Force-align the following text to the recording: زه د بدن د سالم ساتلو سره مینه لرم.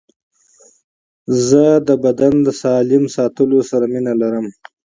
زه 1.47 1.65
د 1.87 1.89
بدن 2.03 2.33
د 2.45 2.47
سالم 2.61 3.03
ساتلو 3.15 3.59
سره 3.69 3.85
مینه 3.93 4.13
لرم. 4.21 4.45